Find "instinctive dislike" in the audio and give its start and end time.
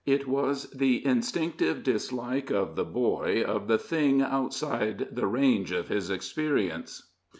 1.05-2.49